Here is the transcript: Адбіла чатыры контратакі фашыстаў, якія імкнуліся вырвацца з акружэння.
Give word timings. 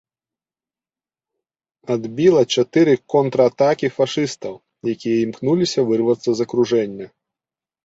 Адбіла 1.95 2.41
чатыры 2.55 2.93
контратакі 3.15 3.93
фашыстаў, 3.99 4.53
якія 4.95 5.17
імкнуліся 5.29 5.79
вырвацца 5.93 6.29
з 6.43 6.51
акружэння. 6.51 7.07